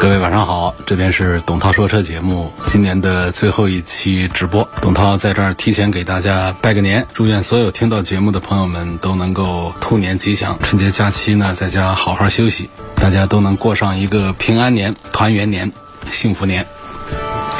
[0.00, 4.66] 各位晚上好，这边是董涛说车节目今年的最后一期直播。
[4.80, 15.70] 董涛在这儿提前给大家拜个年，祝愿所有听到节目的朋友们都能够兔年吉祥，春节假期呢在家好好休息，大家都能过上一个平安年、团圆年、
[16.10, 16.66] 幸福年。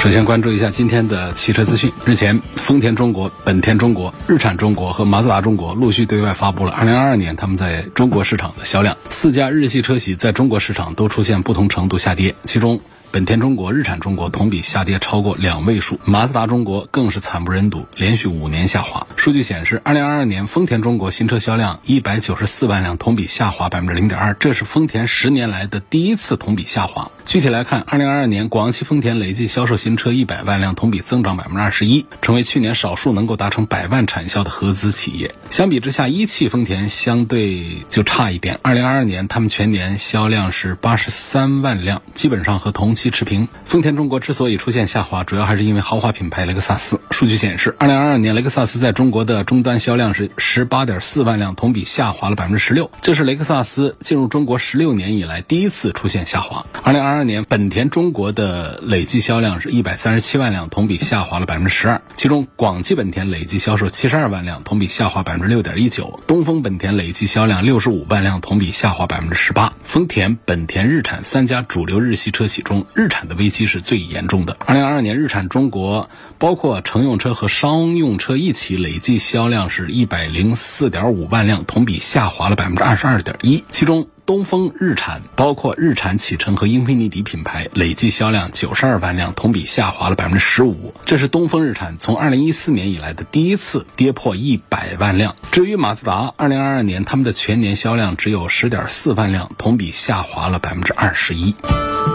[0.00, 1.92] 首先关注一下今天的汽车资讯。
[2.06, 8.96] 日前，丰田中国、本田中国、日产中国和马自达中国陆续对外发布了2022年他们在中国市场的销量。
[9.10, 12.80] 四家日系车企在中国市场都出现不同程度下跌，其中。
[13.12, 19.04] 本田中国、日产中国同比下跌超过两位数，马自达中国更是惨不忍睹，连续五年下滑。
[19.16, 27.10] 数据显示，二零二二年丰田中国新车销量一百九十四万辆，同比下滑百分之零点二，这是丰田十年来的第一次同比下滑。
[27.24, 35.34] 具体来看，二零二二年广汽丰田累计销售新车一百万辆，同比增长百分之二十一，成为去年少数能够达成百万产销的合资企业。
[35.50, 38.60] 相比之下，一汽丰田相对就差一点。
[38.62, 42.99] 二零二二年他们全年销量是八十三万辆，基本上和同期。
[43.00, 43.48] 期持平。
[43.64, 47.00] 丰田中国之所以出现下滑，主要还是因为豪华品牌雷克萨斯。
[47.10, 52.90] 数据显示，二零二二年雷克萨斯在中国的终端销量是十八点四万辆，同比下滑了百分之十六。
[53.00, 56.66] 这是雷克萨斯进入中国十六年以来第一次出现下滑。
[56.82, 62.02] 二零二二年本田中国的累计销量是一百三十七万辆，同比下滑了百分之十二。
[62.16, 66.20] 其中广汽本田累计销售七十二万辆，同比下滑百分之六点一九。
[66.26, 69.72] 东风本田累计销量六十五万辆，同比下滑百分之十八。
[69.84, 74.56] 丰田、本田、日产三家主流日系车企中，日产的危机是最严重的。
[74.66, 83.64] 二零二二年，日产中国包括乘用车和商用车一起，累计销量是一百零四点五万辆，同比下滑了百分之二十二点一。
[83.70, 90.94] 其中，东风日产包括日产启辰和英菲尼迪品牌，累计销量九十二万辆，同比下滑了百分之十五。
[91.04, 95.36] 这是东风日产从二零一四年以来的第一次跌破一百万辆。
[95.50, 101.54] 至于马自达，二零二二年他们的全年销量只有十点四万辆，同比下滑了百分之二十一。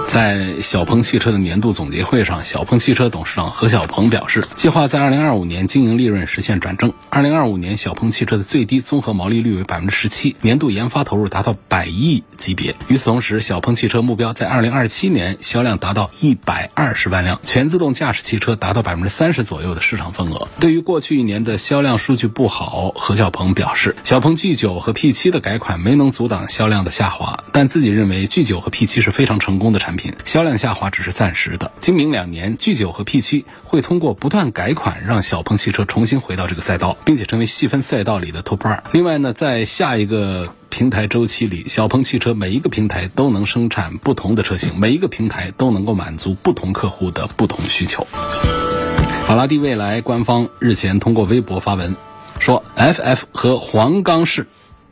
[0.07, 6.93] 在小鹏汽车的年度总结会上，小鹏汽车董事长何小鹏表示，计划在二零二五年经营利润实现转正。
[7.09, 12.75] 二零二五年，小鹏汽车的最低综合毛利率为百分之十七，年度研发投入达到百亿级别。
[12.87, 20.47] 与此同时，小鹏汽车目标在二零二七年销量达到一百二十万辆，全自动驾驶汽车达到百分之三十左右的市场份额。
[20.61, 29.94] 对于过去一年的销量数据不好，何小鹏表示，小鹏 G 九和 P 七的改款没能阻挡销量的下滑，但自己认为 G 九和 P 七是非常成功的产品。
[29.95, 31.71] 品销量下滑只是暂时的。
[31.79, 38.83] 今明两年，G9 和 P7 会通过不断改款，让小鹏汽车重新回到这个赛道，并且成为细分赛道里的 Top 二。
[38.91, 48.05] 另外呢，在下一个平台周期里，小鹏汽车每一个平台都能生产不同的车型，每一个平台都能够满足不同客户的不同需求。
[49.25, 51.95] 法拉第未来官方日前通过微博发文，
[52.39, 54.47] 说 FF 和黄冈市，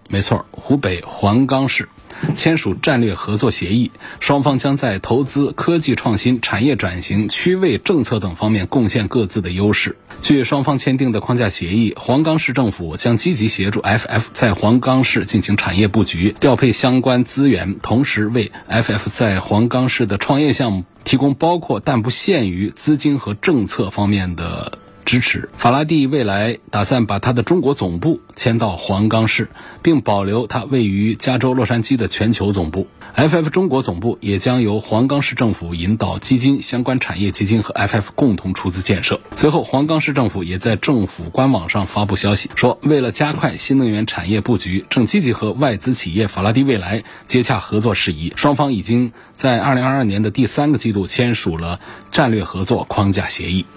[0.09, 1.90] 没错，湖北黄冈市。
[2.35, 9.95] 签署战略合作协议，双方将在投资、科技创新、产业转型、区位政策等方面贡献各自的优势。
[10.22, 24.79] 据双方签订的框架协议，黄冈市政府将积极协助 FF 在黄冈市进行产业布局，调配相关资源，同时为 FF 在黄冈市的创业项目提供包括但不限于资金和政策方面的。
[25.06, 29.50] 支持法拉第未来打算把它的中国总部迁到黄冈市，
[29.81, 32.88] 并保留它位于加州洛杉矶的全球总部。
[33.16, 39.22] FF 中国总部也将由黄冈市政府引导基金、相关产业基金和 FF 共同出资建设。
[39.36, 48.34] 随后，黄冈市政府也在政府官网上发布消息，说为了加快新能源产业布局，正积极和外资企业法拉第未来接洽合作事宜。
[48.35, 51.79] 双方已经在2022年的第三个季度签署了
[52.11, 53.67] 战略合作框架协议。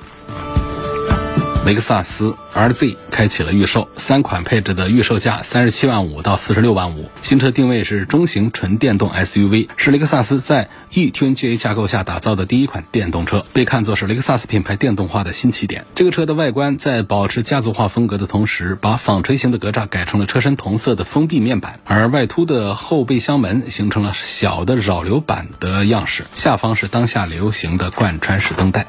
[1.67, 7.11] 雷克萨斯 RZ 开启了预售，三款配置的预售价三十七万五到四十六万五。
[7.23, 15.85] 新车定位是中型纯电动 SUV，是雷克萨斯在 eTNGA 架构下打造的第一款电动车，被看作是雷克萨斯品牌电动化的新起点。
[15.97, 28.87] 这个车的外观在保持家族化风格的同时，把纺锤形的格栅改成了车身同色的封闭面板，而外凸的后备箱门形成了小的扰流板的样式，下方是当下流行的贯穿式灯带。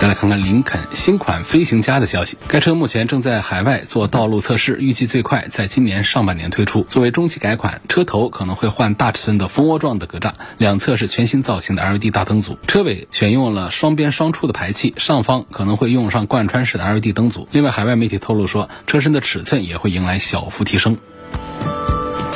[0.00, 6.84] 再来看看林肯新款飞行家的消息，该车目前正在海外做道路测试，预计最快在今年上半年推出。
[6.84, 17.48] 作为中期改款，车头可能会换大尺寸的蜂窝状的格栅，两侧是全新造型的 LED 大灯组，车尾选用了双边双出的排气，上方可能会用上贯穿式的 LED 灯组。
[17.50, 20.96] 另外，海外媒体透露说，车身的尺寸也会迎来小幅提升。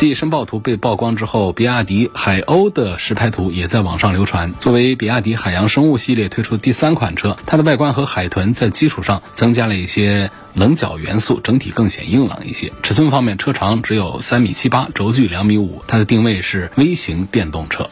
[0.02, 4.52] 继申报图被曝光之后，比亚迪海鸥的实拍图也在网上流传。
[4.54, 12.72] 作为比亚迪海洋生物系列推出第三款车，它的外观和海豚在基础上增加了一些棱角元素，整体更显硬朗一些。
[12.82, 17.88] 尺寸方面，车长只有三米七八，轴距两米五，它的定位是微型电动车。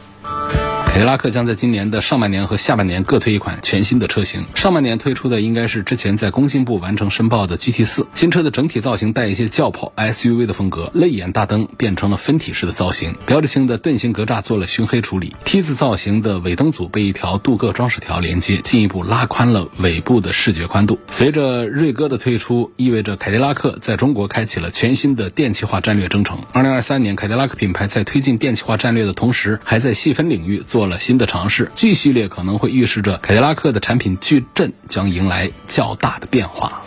[0.91, 4.45] 凯迪拉克将在今年的上半年和下半年各推一款全新的车型。
[4.55, 20.99] 上半年推出的应该是之前在工信部完成申报的 GT 四新车的整体造型带一些轿跑 SUV 的风格，泪眼大灯变成了分体式的造型，标志性的盾形格栅做了熏黑处理，T 字造型的尾灯组被一条镀铬装饰条连接，进一步拉宽了尾部的视觉宽度。
[21.09, 26.39] 随着锐哥的推出，意味着凯迪拉克在中国开启了全新的电气化战略征程。
[26.51, 30.80] 二零二三年，凯迪拉克品牌在推进电气化战略的同时，还在细分领域做。
[30.81, 36.81] 做了新的尝试，G 系列可能会预示着凯迪拉克的产品矩阵将迎来较大的变化。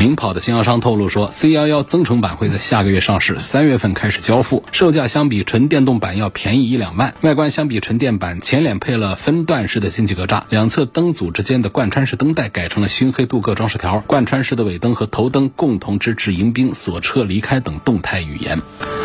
[0.00, 7.14] 领跑的经销商透露说，C11 增程版会在下个月上市，三月份开始交付，售价相比纯电动版要便宜一两万。
[7.20, 18.58] 外观相比纯电版，前脸配了分段式的进气格栅，两侧灯组之间的贯穿式灯带改成了熏黑镀铬装饰条，贯穿式的尾灯和头灯共同支持迎宾、锁车、离开等动态语言。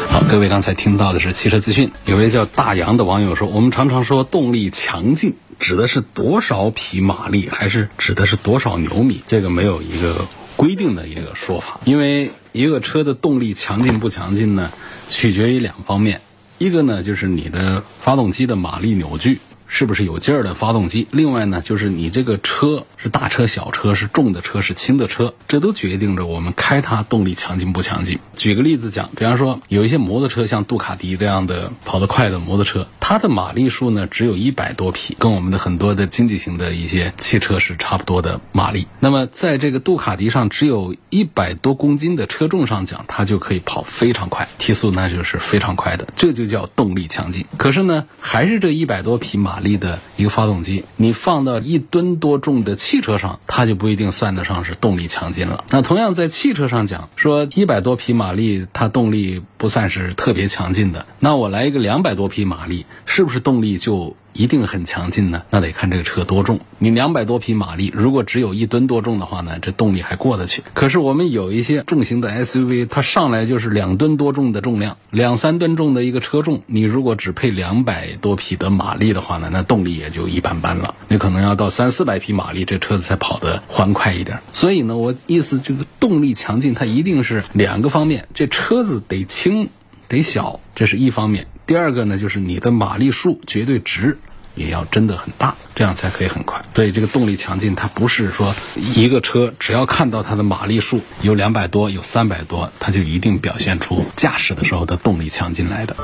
[0.08, 1.92] 好，各位刚才听到的是汽车资讯。
[2.06, 9.22] 有位叫大洋的网友说：“我们常常说动力强劲，指的是多少匹马力，还是指的是多少牛米？
[9.28, 11.80] 这个没有一个规定的一个说法。
[11.86, 14.72] 因为一个车的动力强劲不强劲呢，
[15.10, 16.22] 取决于两方面。
[16.58, 19.40] 一个呢，就是你的发动机的马力扭矩。”
[19.76, 21.06] 是不是有劲儿的发动机？
[21.12, 28.18] 另外呢，就是你这个车是大车、小车，是重的车、是轻的车，这都决定着我们开它动力强劲不强劲。
[28.38, 38.88] 举个例子讲，比方说有一些摩托车，像杜卡迪这样的跑得快的摩托车，它的马力数呢只有一百多匹，跟我们的很多的经济型的一些汽车是差不多的马力。
[39.02, 47.46] 那么在这个杜卡迪上只有一百多公斤的车重上讲，它就可以跑非常快，提速那就是非常快的，这就叫动力强劲。
[47.58, 49.60] 可是呢，还是这一百多匹马。
[49.65, 55.66] 力力的一个发动机，你放到一吨多重的汽车上，它就不一定算得上是动力强劲了。
[55.72, 61.06] 那同样在汽车上讲，说一百多匹马力，它动力不算是特别强劲的。
[61.20, 64.16] 那我来一个两百多匹马力，是不是动力就？
[64.36, 66.60] 一定很强劲呢，那得看这个车多重。
[66.78, 70.62] 你两百多匹马力，如果只有一吨多重的话呢，这动力还过得去。
[70.74, 80.96] 可是我们有一些重型的 SUV，它上来就是两吨多重的重量，两三吨重的一个车重，你如果只配两百多匹的马力的话呢，那动力也就一般般了。
[81.08, 84.40] 你可能要到三四百匹马力，这车子才跑得欢快一点。
[84.52, 89.70] 所以呢，我意思这个动力强劲，它一定是两个方面，这车子得轻，
[90.10, 91.48] 得小，这是一方面。
[91.66, 94.20] 第二个呢，就是你的马力数绝对值
[94.54, 96.62] 也要真的很大，这样才可以很快。
[96.76, 105.96] 所以这个动力强劲，它不是说一个车只要看到它的马力数有两百多、有三百多，它就一定表现出驾驶的时候的动力强劲来的。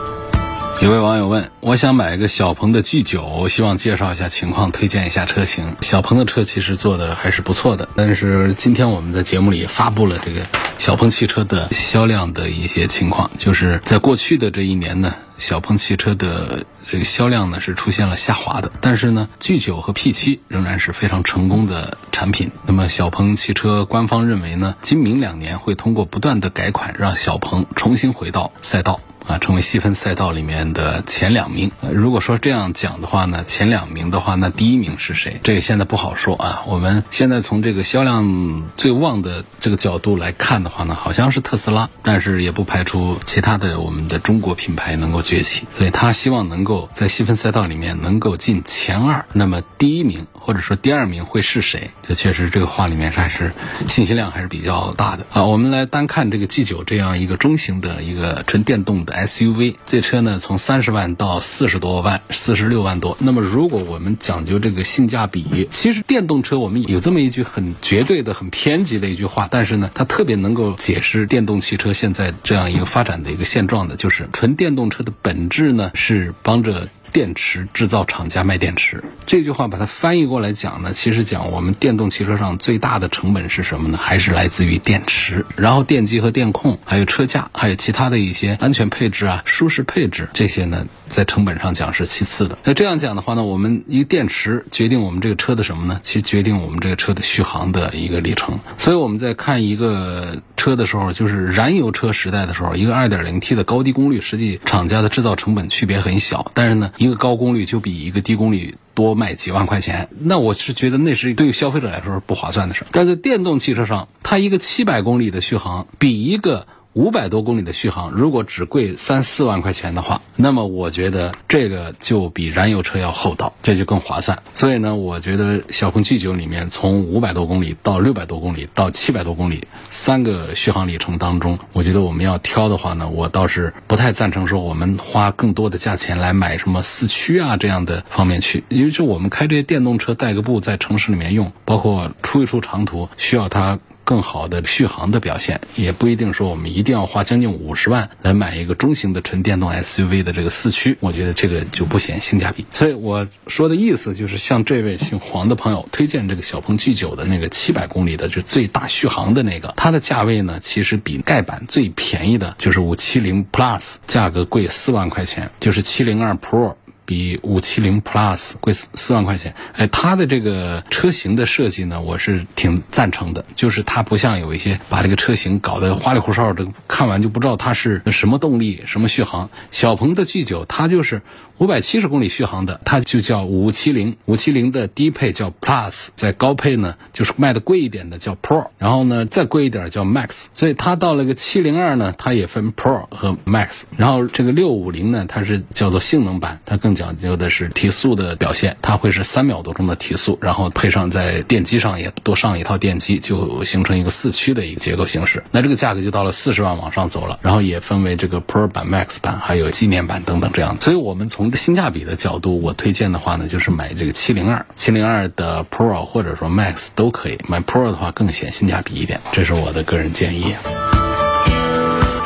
[0.82, 5.76] 有位网友问：“我想买一个小鹏的 G 九，希望介绍一下情况，推荐一下车型。
[5.82, 10.42] 小鹏的车其实做的还是不错的，但是今天我们在节目里发布了这个
[10.80, 18.72] 小鹏汽车的销量的一些情况，就是在过去的这一年呢，小鹏汽车的这个销量呢是出现了下滑的。
[18.80, 22.52] 但是呢，G 九和 P 七仍然是非常成功的产品。
[22.66, 31.72] 那么小鹏汽车官方认为呢，今明两年会通过不断的改款，让小鹏重新回到赛道。”啊，成为细分赛道里面的前两名。
[31.92, 35.40] 如果说这样讲的话呢，前两名的话，那第一名是谁？
[35.44, 36.64] 这个现在不好说啊。
[36.68, 45.66] 我们现在从这个销量最旺的这个角度来看的话呢，好像是特斯拉，但是也不排除其他的我们的中国品牌能够崛起。
[45.72, 49.26] 所以他希望能够在细分赛道里面能够进前二。
[49.34, 51.92] 那么第一名或者说第二名会是谁？
[52.02, 53.54] 这确实这个话里面还是
[53.88, 55.46] 信息量还是比较大的啊。
[55.46, 59.14] 我们来单看这个 G 九这样一个中型的一个纯电动的。
[59.14, 63.16] SUV 这车呢，从三十万到四十多万，四十六万多。
[63.20, 76.90] 那么，如果我们讲究这个性价比，其实电动车我们有这么一句很绝对的、很偏激的一句话，但是呢，它特别能够解释电动汽车现在这样一个发展的一个现状的，就是纯电动车的本质呢是帮着。
[77.12, 79.04] 电池制造厂家卖电池。
[79.26, 83.98] 这句话把它翻译过来讲呢，其实讲我们电动汽车上最大的成本是什么呢？
[84.02, 92.58] 还是来自于电池，然后电机和电控，还有车架，还有其他的一些安全配置啊、舒适配置这些呢，在成本上讲是其次的。
[92.64, 96.00] 那这样讲的话呢，我们一个电池决定我们这个车的什么呢？
[96.02, 98.60] 其实决定我们这个车的续航的一个里程。
[98.78, 110.08] 所以我们在看一个车的时候，就是燃油车时代的时候，一个 2.0T 的高低功率，实际厂家的制造成本区别很小，但是呢，一个高功率就比一个低功率多卖几万块钱。
[110.20, 112.88] 那我是觉得那是对于消费者来说是不划算的事儿。
[112.92, 124.44] 但在电动汽车上，它一个七百公里的续航比一个五百多公里的续航，如果只贵三四万块钱的话，那么我觉得这个就比燃油车要厚道，这就更划算。
[124.54, 143.80] 所以呢，我觉得小鹏 G9 里面从五百多公里到六百多公里到七百多公里三个续航里程当中，我觉得我们要挑的话呢，我倒是不太赞成说我们花更多的价钱来买什么四驱啊这样的方面去，因为是我们开这些电动车带个步在城市里面用，包括出一出长途需要它。
[144.04, 152.66] 更好的续航的表现，也不一定说我们一定要花将近五十万来买一个中型的纯电动 SUV 的这个四驱，我觉得这个就不显性价比。
[152.72, 166.76] 所以我说的意思就是，像这位姓黄的朋友推荐这个小鹏 G9 的那个七百公里的，就最大续航的那个，它的价位呢，其实比盖板最便宜的就是五七零 Plus，价格贵四万块钱，就是七零二 Pro。
[167.12, 173.44] 比五七零 Plus 贵四四万块钱，哎，它的这个车型的设计呢，我是挺赞成的。
[173.54, 179.50] 就是它不像有一些把这个车型搞得花里胡哨的，看完就不知道它是什么动力、什么续航。
[179.72, 181.22] 小鹏的 G 九它就是
[181.62, 184.18] 五百七十公里续航的，它就叫五七零。
[184.26, 190.48] 五七零的低配叫 Plus，在高配呢就是卖的贵一点的叫 Pro，然后呢再贵一点叫 Max。
[190.56, 193.84] 所以它到了个七零二呢，它也分 Pro 和 Max。
[193.96, 205.44] 然后这个六五零呢，它是叫做性能版，它更讲究的是提速的表现，它会是三秒多钟的提速，然后配上在电机上也多上一套电机，就形成一个四驱的一个结构形式。
[205.52, 210.76] 那这个价格就到了四十万往上走了，然后也分为这个 Pro 版、Max 版，还有纪念版等等这样。
[210.82, 217.40] 所以我们从性价比的角度，我推荐的话呢，就是买这个七零二、七零二的 Pro 或者说 Max 都可以。
[217.48, 220.56] 买 Pro 的话更显性价比一点，这是我的个人建议。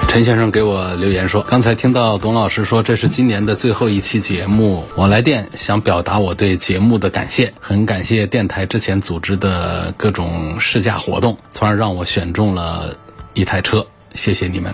[0.07, 12.95] 陈先生给我留言说，刚才听到董老师说这是今年的最后一期节目，我来电想表达我对节目的感谢，很感谢电台之前组织的各种试驾活动，从而让我选中了
[13.33, 14.73] 一台车，谢谢你们。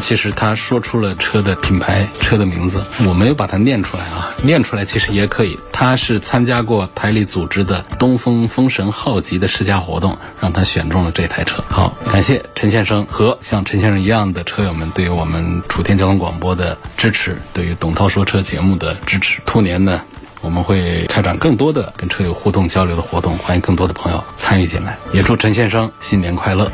[0.00, 5.58] 其实他说出了车的品牌、车的名字，我没有把它念出来啊，念出来其实也可以。
[5.72, 11.62] 他是参加过台里组织的东风风神浩吉的试驾活动，让他选中了这台车。
[11.68, 19.40] 好，感谢陈先生和像陈先生一样的车友们对于我们楚天交通广播的支持，对于董涛说车节目的支持。
[19.46, 20.00] 兔年呢，
[20.40, 24.98] 我们会开展更多的跟车友互动交流的活动，欢迎更多的朋友参与进来。
[25.12, 26.70] 也祝陈先生新年快乐。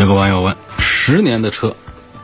[0.00, 0.67] 有个网友问。
[1.10, 1.74] 十年的车，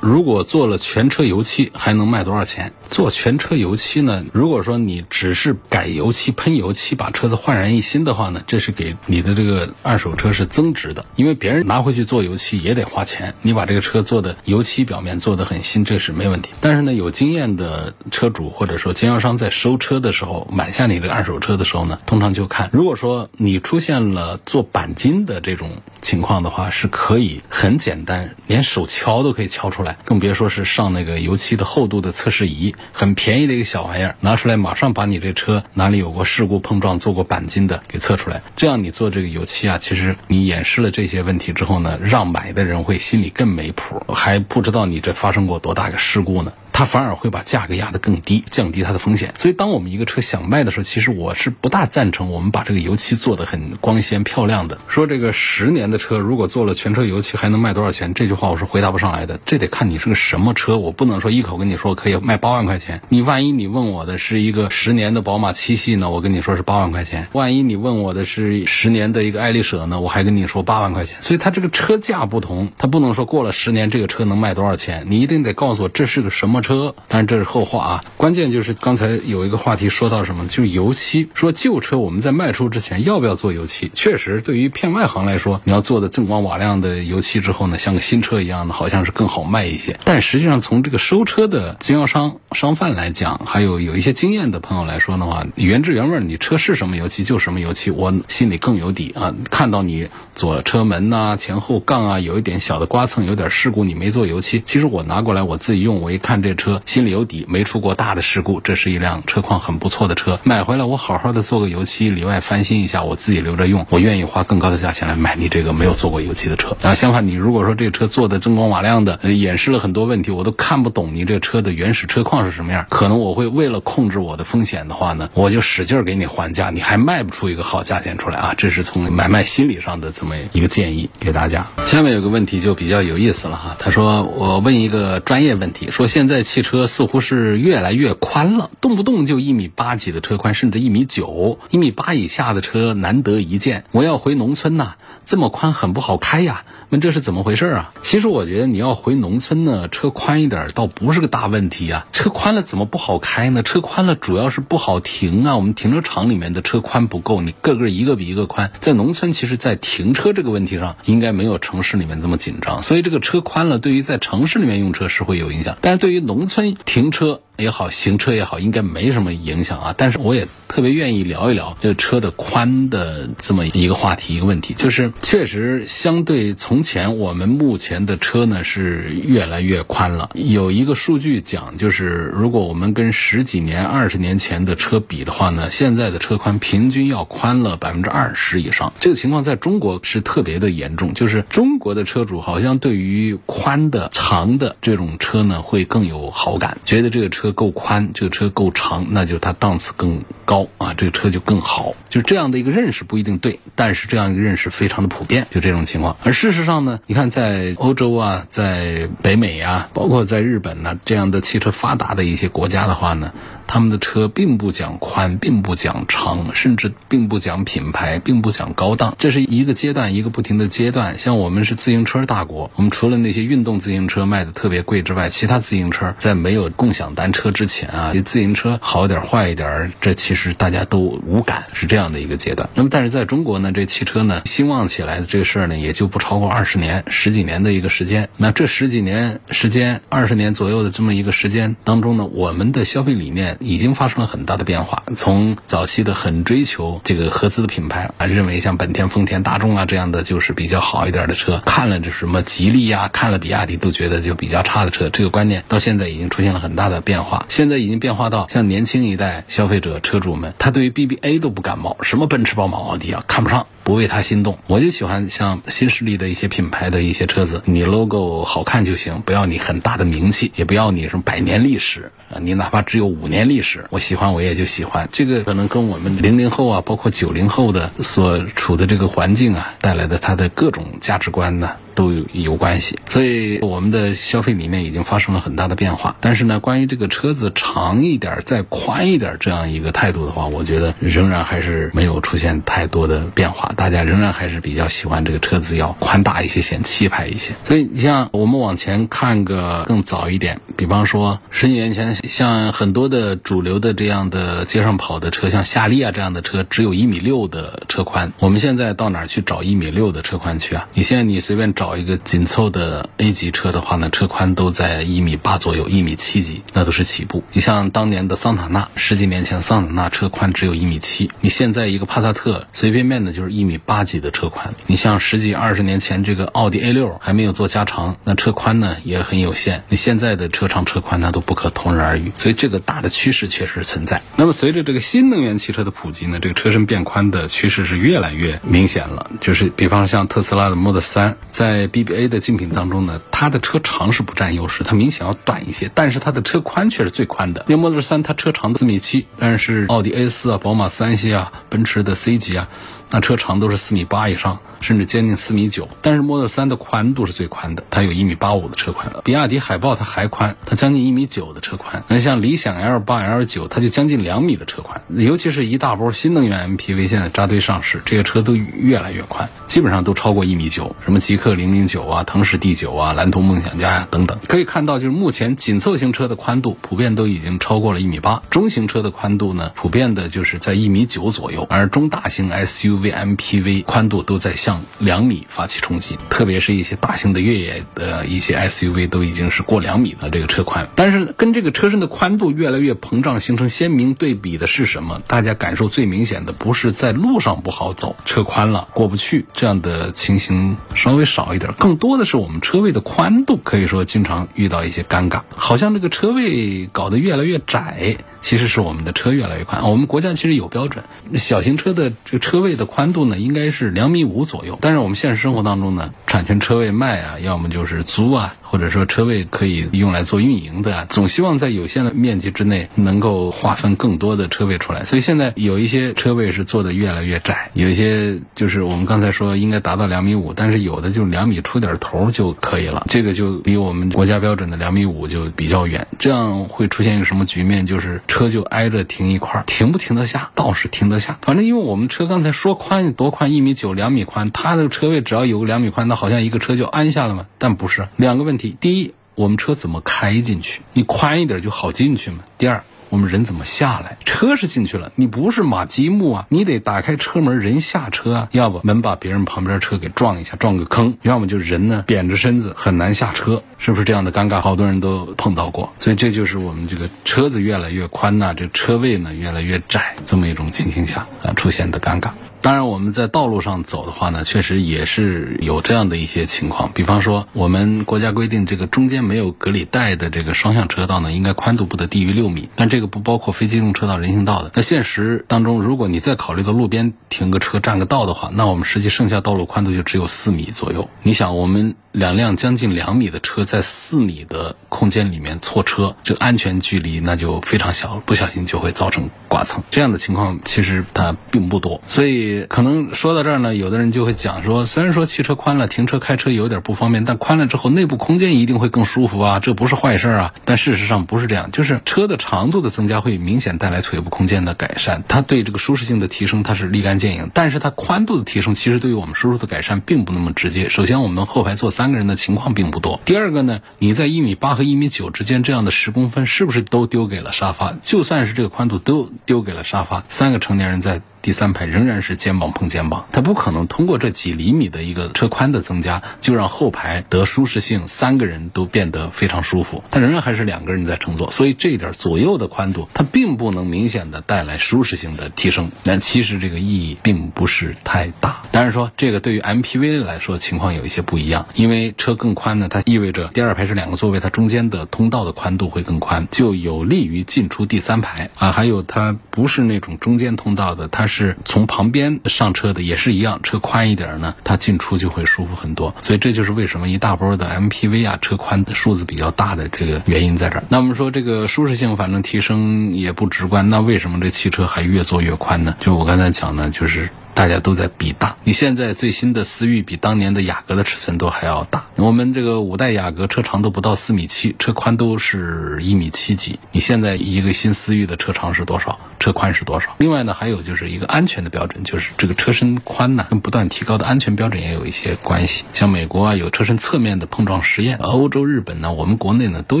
[0.00, 2.72] 如果做了全车油漆，还能卖多少钱？
[2.90, 4.24] 做全车油漆呢？
[4.32, 13.34] 如果说你只是改油漆、喷油漆，把车子焕然一新的话呢，这是给你的这个二手车是增值的，因为别人拿回去做油漆也得花钱。
[13.42, 16.50] 你把这个车做的油漆表面做的很新，这是没问题。
[16.60, 32.74] 但是呢，有经验的车主或者说经销商在收车的时候，买下你这个二手车的时候呢，通常就看，如果说你出现了做钣金的这种情况的话，是可以很简单，连手敲都可以敲出来，更别说是上那个油漆的厚度的测试仪。
[32.92, 38.42] 很便宜的一个小玩意儿，拿出来马上把你这车哪里有过事故碰撞、做过钣金的给测出来。
[38.56, 46.52] 这样你做这个油漆啊，其实你演示了这些问题之后呢，让买的人会心里更没谱，还不知道你这发生过多大个事故呢。
[46.80, 49.34] 他反而会把价格压得更低，降低它的风险。
[49.36, 54.78] 所以，当我们一个车想卖的时候，其实我是不大赞成我们把这个油漆做得很光鲜漂亮的。
[54.88, 58.14] 说这个十年的车如果做了全车油漆还能卖多少钱？
[58.14, 59.38] 这句话我是回答不上来的。
[59.44, 63.02] 这得看你是个什么车，我不能说一口跟你说可以卖八万块钱。
[63.10, 66.08] 你万一你问我的是一个十年的宝马七系呢？
[66.08, 67.28] 我跟你说是八万块钱。
[67.32, 70.00] 万一你问我的是十年的一个爱丽舍呢？
[70.00, 71.18] 我还跟你说八万块钱。
[71.20, 75.04] 所以它这个车价不同，它不能说过了十年这个车能卖多少钱。
[75.10, 76.69] 你一定得告诉我这是个什么车。
[76.70, 78.04] 车，但是这是后话啊。
[78.16, 81.28] 关键就是刚才有一个话题说到什么，就是油漆。
[81.34, 83.90] 说旧车我们在卖出之前要不要做油漆？
[83.92, 89.98] 确实，对于片外行来说，你要做的锃光瓦亮的油漆之后呢，像个新车一样的，好像是更好卖一些。
[90.04, 99.34] 但实际上，从这个收车的经销商、商贩来讲，还有有一些经验的朋友来说的话，原汁原味，你车是什么油漆就什么油漆，我心里更有底啊。
[99.50, 106.54] 看到你左车门呐、前后杠啊有一点小的刮蹭，有点事故，你没做油漆，其实我拿过来我自己用，我一看这。
[106.60, 110.38] 车，心里有底，没出过大的事故，这是一辆车况很不错的车。
[110.44, 116.76] 买回来我好好的做个油漆，里外翻新一下，我自己留着用，我愿意花更高的价钱来买你这个没有做过油漆的车。
[116.82, 128.54] 啊，相反，你如果说这个车做的锃光瓦亮的，呃，演示了很多问题，我都看不懂你这车的原始车况是什么样，可能我会为了控制我的风险的话呢，我就使劲给你还价，你还卖不出一个好价钱出来啊！
[128.58, 131.66] 这是从买卖心理上的这么一个建议给大家。
[131.86, 143.84] 下面有个问题就比较有意思了哈，他说我问一个专业问题，说现在汽车似乎是越来越宽了，动不动就一米八几的车宽，甚至一米九，一米八以下的车难得一见。
[143.92, 144.94] 我要回农村呐，
[145.26, 146.64] 这么宽很不好开呀。
[146.90, 147.92] 那这是怎么回事啊？
[148.02, 152.06] 其实我觉得你要回农村呢，车宽一点倒不是个大问题啊。
[152.12, 153.62] 车宽了怎么不好开呢？
[153.62, 155.56] 车宽了主要是不好停啊。
[155.56, 158.72] 我们停车场里面的车宽不够，你个个一个比一个宽。
[158.80, 162.82] 在农村，其实，在停车这个问题上，应该没有城市里面这么紧张。
[162.82, 167.40] 所以这个车宽了，对于在城市里面用车是会有影响，但是对于农村停车。
[167.60, 169.94] 也好，行车也好，应该没什么影响啊。
[169.96, 180.30] 但是我也特别愿意聊一聊这个车的宽的这么一个话题，一个问题，就是确实相对从前，我们目前的车呢是越来越宽了。
[180.34, 188.92] 有一个数据讲，就是如果我们跟十几年、二十年前的车比的话呢，现在的车宽平均要宽了百分之二十以上。
[189.00, 197.49] 这个情况在中国是特别的严重，就是中国的车主好像对于宽的、长的这种车呢会更有好感，觉得这个车。
[197.52, 201.94] 够宽，这个车够长，那就它档次更高啊，这个车就更好。
[202.08, 206.16] 就这样的一个认识不一定对，但是这样一个认识非常的普遍，就这种情况。
[206.22, 213.32] 而事实上呢，你看在欧洲啊，在北美啊，包括在日本呢，这样的汽车发达的一些国家的话呢。
[213.70, 219.14] 他们的车并不讲宽，并不讲长，甚至并不讲品牌，并不讲高档。
[219.16, 221.20] 这是一个阶段，一个不停的阶段。
[221.20, 232.68] 像我们是自行车大国，我们除了那些运动自行车卖的特别贵之外，其他自行车在没有共享单车之前啊，自行车好一点坏一点，这其实大家都无感，是这样的一个阶段。
[232.74, 238.30] 那么，但是在中国呢，这汽车呢兴旺起来的这个事儿呢，也就不超过二十年、十几年的一个时间。
[238.36, 243.58] 那这十几年时间、二十年左右的这么一个时间当中呢，我们的消费理念。
[243.60, 245.04] 已经发生了很大的变化。
[245.16, 255.08] 从早期的很追求这个合资的品牌啊，认为像本田、丰田、大众啊这样的就是比较好一点的车，看了这什么吉利呀，看了比亚迪都觉得就比较差的车。
[255.10, 257.46] 这个观念到现在已经出现了很大的变化。
[257.48, 263.66] 现在已经变化到像年轻一代消费者车主们，他对于 BBA 都不感冒，什么奔驰、宝马、奥迪啊，看不上。
[263.90, 275.08] 不为他心动，我就喜欢像新势力的一些品牌的一些车子，你 logo 好看就行，不要你很大的名气，也不要你什么百年历史啊，你哪怕只有五年历史，我喜欢我也就喜欢。
[275.10, 281.72] 这个可能跟我们零零后啊，包括九零后的所处的这个环境啊，带来的他的各种价值观呢。
[281.94, 286.16] 都有有关系，所以我们的消费理念已经发生了很大的变化。
[286.20, 293.72] 但是呢，关于这个车子长一点、再宽一点这样一个态度的话，我觉得仍然还是没有出现太多的变化。
[293.76, 297.52] 大家仍然还是比较喜欢这个车子要宽大一些、显气派一些。
[297.64, 308.32] 所以，你像我们往前看个更早一点，比方说十几年前，像很多的主流的这样的街上跑的车，像夏利啊这样的车，只有一米六的车宽。
[308.38, 310.88] 我们现在到哪儿去找一米六的车宽去啊？
[310.94, 311.90] 你现在你随便找。
[312.00, 317.44] 一个紧凑的 A 级车的话呢，车宽都在一米八左右，一米七几，那都是起步。
[317.52, 324.72] 你像当年的桑塔纳，十几年前桑塔纳车宽只有一米七，你现在一个帕萨特随便便的就是一米八几的车宽。
[324.86, 329.82] 你像十几二十年前这个奥迪 A 六还没有做加长，那车宽呢也很有限。
[329.88, 334.22] 你现在的车长车宽那都不可同日而语，所以这个大的趋势确实存在。
[334.36, 339.30] 那么随着这个新能源汽车的普及呢，这个车身变宽的趋势是越来越明显了。
[339.40, 347.64] 就是比方像特斯拉的 Model 三在在 BBA 的竞品当中呢，它的车长是不占优势，它明显要短一些，但是它的车宽却是最宽的。
[347.68, 352.68] 因为 Model 3它车长四米七，但是奥迪 A 四啊、宝马三系啊、奔驰的 C 级啊，
[353.10, 354.58] 那车长都是四米八以上。
[354.80, 359.12] 甚至接近四米九，但是 Model 3的宽度是最宽的，它有一米八五的车宽。
[359.22, 362.02] 比亚迪海豹它还宽，它将近一米九的车宽。
[362.08, 365.02] 那像理想 L 八、L 九，它就将近两米的车宽。
[365.08, 370.96] 尤其是一大波新能源 MPV 现在扎堆上市，这些车都越来越宽，基本上都超过一米九。
[371.04, 384.69] 什么极氪零零九啊、腾势 D 九啊、蓝图梦想家呀等等，可以看到，就是目前紧凑型车的宽度普遍都已经超过了一米八，中型车的宽度呢，普遍的就是在一米九左右，而中大型 SUV、MPV 宽度都在下。
[384.70, 390.88] 向两米发起冲击，特别是一些大型的越野的一些 SUV 都已经是过两米了这个车宽。
[390.94, 395.20] 但是跟这个车身的宽度越来越膨胀形成鲜明对比的是什么？
[395.26, 408.18] 大家感受最明显的不是在路上不好走，车宽了过不去这样的情形稍微少一点，更多的是我们车位的宽度可以说经常遇到一些尴尬，好像这个车位搞得越来越窄。
[408.42, 411.04] 其实是我们的车越来越宽，我们国家其实有标准，
[411.34, 414.59] 小型车的这个车位的宽度呢，应该是两米五左。
[414.80, 418.54] 但是我们现实生活当中呢，产权车位卖啊，要么就是租啊。
[418.70, 425.04] 或者说车位可以用来做运营的，总希望在有限的面积之内能够划分更多的车位出来。
[425.04, 436.06] 所以现在有一些车位是做的越来越窄，有一些就是我们刚才说应该达到两米五，但是有的就两米出点头就可以了，这个就离我们国家标准的两米五就比较远。
[436.20, 437.84] 这样会出现一个什么局面？
[437.84, 440.48] 就是车就挨着停一块，停不停得下？
[440.54, 441.36] 倒是停得下。
[441.42, 447.46] 反正因为我们车刚才说宽多宽，一米九两米宽，它的车位只要有个两米宽，那好像一个车就安下了嘛。
[447.58, 448.59] 但不是，两个问题。
[448.68, 450.82] 第一，我们车怎么开进去？
[450.92, 452.40] 你宽一点就好进去嘛。
[452.58, 454.18] 第二，我们人怎么下来？
[454.26, 458.48] 车是进去了，你不是马积木啊，你得打开车门，人下车啊。
[458.52, 464.60] 要不门把别人旁边车给撞一下，撞个坑；要么就人呢扁着身子很难下车，是不是这样的尴尬？
[464.60, 465.92] 好多人都碰到过。
[465.98, 472.30] 所以这就是我们这个车子越来越宽呐，这车位呢越来越窄，这么一种情形下啊出现的尴尬。
[472.62, 476.90] 当然，我们在道路上走的话呢，确实也是有这样的一些情况。
[476.92, 482.68] 比方说，我们国家规定这个中间没有隔离带的这个双向车道呢，应该宽度不得低于六米。
[482.76, 484.70] 但这个不包括非机动车道、人行道的。
[484.74, 491.08] 那现实当中，如果你再考虑到路边停个车占个道的话，那我们实际剩下道路宽度就只有四米左右。
[491.22, 499.82] 你想，我们两辆将近两米的车在四米的空间里面错车，这个安全距离那就非常小，不小心就会造成剐蹭。
[499.90, 502.49] 这样的情况其实它并不多，所以。
[502.68, 510.54] 可能说到这儿呢，有的人就会讲说，虽然说汽车宽了，停车开车有点不方便，但宽了之后内部空间一定会更舒服啊，这不是坏事啊。
[510.64, 517.50] 但事实上不是这样，就是车的长度的增加会明显带来腿部空间的改善，它对这个舒适性的提升它是立竿见影。
[517.54, 520.88] 但是它宽度的提升其实对于我们舒适的改善并不那么直接。
[520.88, 523.20] 首先，我们后排坐三个人的情况并不多。
[523.26, 527.94] 第二个呢，你在一米八和一米九之间这样的十公分，是不是都丢给了沙发？
[528.02, 531.20] 就算是这个宽度都丢给了沙发，三个成年人在。
[531.42, 540.04] 第三排仍然是肩膀碰肩膀，它不可能通过这几厘米的一个车宽的增加，就让后排得舒适性，三个人都变得非常舒服。
[540.10, 545.90] 它仍然还是两个人在乘坐，所以这一点左右的宽度，它并不能明显的带来舒适性的提升。
[546.04, 548.62] 但其实这个意义并不是太大。
[548.70, 558.72] 当然说这个对于 MPV 来说情况有一些不一样，因为车更宽呢，它意味着第二排是两个座位，它中间的通道的宽度会更宽，就有利于进出第三排啊。
[558.72, 561.29] 还有它不是那种中间通道的，它。
[561.30, 566.14] 是从旁边上车的，也是一样，车宽一点呢，它进出就会舒服很多。
[566.20, 570.84] 所以这就是为什么一大波的 MPV 啊，车宽数字比较大的这个原因在这儿。
[570.90, 575.94] 那我们说这个舒适性反正提升也不直观，那为什么这汽车还越做越宽呢？
[576.00, 577.30] 就我刚才讲呢，就是。
[577.60, 582.06] 大家都在比大，你现在最新的思域比当年的雅阁的尺寸都还要大。
[582.16, 586.80] 我们这个五代雅阁车长都不到四米七，车宽都是一米七几。
[586.90, 589.18] 你现在一个新思域的车长是多少？
[589.38, 590.14] 车宽是多少？
[590.16, 595.84] 另外呢，还有就是一个安全的标准，就是这个车身宽呢，跟不断提高的安全标准也有一些关系。
[595.92, 600.00] 像美国啊，有车身侧面的碰撞实验；欧洲、日本呢，我们国内呢都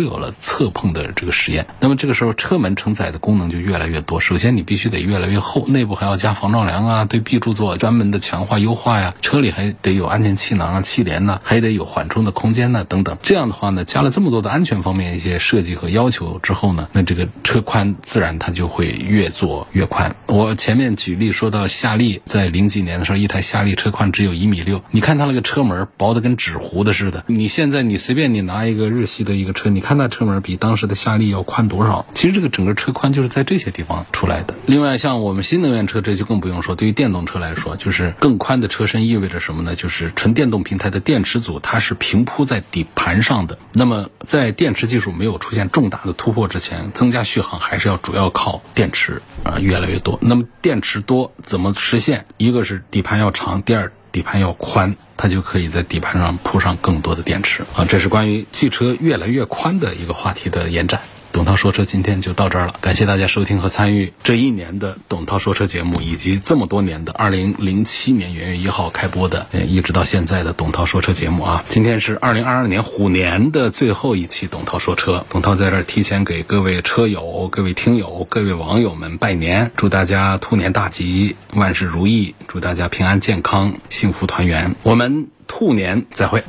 [0.00, 1.66] 有了侧碰的这个实验。
[1.78, 4.18] 那么这个时候，车门承载的功能就越来越多。
[4.18, 7.49] 首先，你必须得越来越厚，内部还要加防撞梁啊，对壁柱。
[7.50, 13.18] 著作专门的强化优化呀，车里还得有安全气囊啊、气帘呐，还得有缓冲的空间呐等等。
[13.22, 20.14] 这样的话呢，加了这么多的安全方面一些设计和要求之后呢，那这个车宽自然它就会越做越宽。
[20.28, 27.24] 我前面举例说到夏利在零几年的时候，一台夏利车宽只有一米六，你看它那个车门薄的跟纸糊的似的。
[27.26, 32.06] 你现在你随便你拿一个日系的一个车，你看它车门比当时的夏利要宽多少？
[32.14, 34.54] 其实这个整个车宽就是在这些地方出来的。
[34.66, 37.29] 另外像我们新能源车，这就更不用说，对于电动车。
[37.30, 39.76] 车来说，就是更宽的车身意味着什么呢？
[39.76, 43.56] 就是纯电动平台的电池组它是平铺在底盘上的。
[43.72, 50.18] 那么在电池技术没有出现重大的突破之前，增加续航还是要主要靠电池啊，越来越多。
[50.20, 52.26] 那么电池多怎么实现？
[52.36, 57.84] 一个是底盘要长，第二底盘要宽，它就可以在底盘上铺上更多的电池啊。
[57.84, 61.00] 这是关于汽车越来越宽的一个话题的延展。
[61.32, 71.64] 董涛说车今天就到这儿了，感谢大家收听和参与这一年的董涛说车节目，以及这么多年的二零零七年元月一号开播的，一直到现在的董涛说车节目啊。
[71.68, 84.74] 今天是二零二二年虎年的最后一期董涛说车，董涛在这儿提前给各位车友、各位听友、各位网友们拜年，祝大家兔年大吉，万事如意，祝大家平安健康、幸福团圆。
[84.82, 86.42] 我们兔年再会。